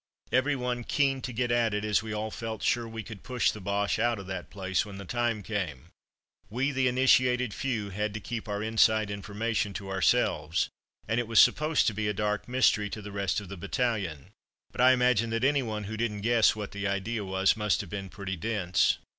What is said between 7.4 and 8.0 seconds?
few,